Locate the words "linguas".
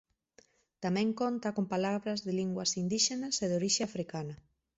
2.41-2.71